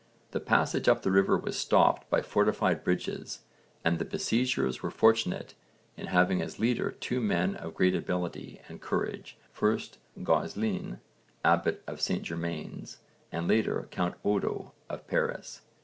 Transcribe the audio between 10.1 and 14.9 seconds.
Gauzlin, Abbot of St Germain's, and, later, Count Odo